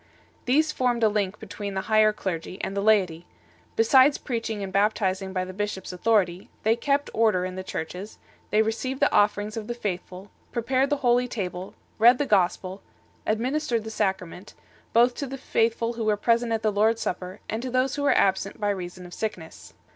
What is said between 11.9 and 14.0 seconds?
read the Gospel, administered the